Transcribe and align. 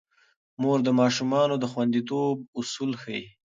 مور 0.61 0.79
د 0.85 0.89
ماشوم 0.99 1.31
د 1.59 1.63
خونديتوب 1.71 2.35
اصول 2.59 2.91
ښيي. 3.01 3.23